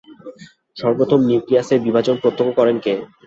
[0.77, 2.93] সর্বপ্রথম নিউক্লিয়াসের বিভাজন প্রত্যক্ষ করেন কে?